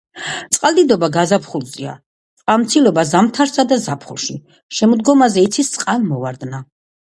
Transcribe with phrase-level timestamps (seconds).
[0.55, 1.93] წყალდიდობა გაზაფხულზეა,
[2.41, 4.39] წყალმცირობა ზამთარსა და ზაფხულში,
[4.79, 6.65] შემოდგომაზე იცის წყალმოვარდნა.